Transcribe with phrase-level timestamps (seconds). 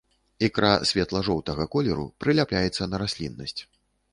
[0.45, 3.61] Ікра светла-жоўтага колеру, прыляпляецца на расліннасць.